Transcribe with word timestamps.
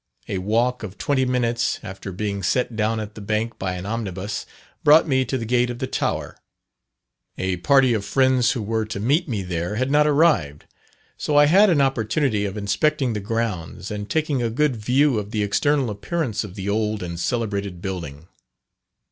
A 0.27 0.39
walk 0.39 0.81
of 0.81 0.97
twenty 0.97 1.25
minutes, 1.25 1.79
after 1.83 2.11
being 2.11 2.41
set 2.41 2.75
down 2.75 2.99
at 2.99 3.13
the 3.13 3.21
Bank 3.21 3.59
by 3.59 3.73
an 3.75 3.85
omnibus, 3.85 4.47
brought 4.83 5.07
me 5.07 5.23
to 5.25 5.37
the 5.37 5.45
gate 5.45 5.69
of 5.69 5.77
the 5.77 5.85
Tower. 5.85 6.39
A 7.37 7.57
party 7.57 7.93
of 7.93 8.03
friends 8.03 8.53
who 8.53 8.63
were 8.63 8.83
to 8.83 8.99
meet 8.99 9.29
me 9.29 9.43
there 9.43 9.75
had 9.75 9.91
not 9.91 10.07
arrived, 10.07 10.65
so 11.17 11.35
I 11.37 11.45
had 11.45 11.69
an 11.69 11.81
opportunity 11.81 12.45
of 12.45 12.57
inspecting 12.57 13.13
the 13.13 13.19
grounds 13.19 13.91
and 13.91 14.09
taking 14.09 14.41
a 14.41 14.49
good 14.49 14.75
view 14.75 15.19
of 15.19 15.29
the 15.29 15.43
external 15.43 15.91
appearance 15.91 16.43
of 16.43 16.55
the 16.55 16.67
old 16.67 17.03
and 17.03 17.19
celebrated 17.19 17.79
building. 17.79 18.27